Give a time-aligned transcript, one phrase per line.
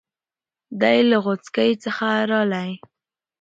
[0.81, 2.71] دی له غوڅکۍ څخه رالی.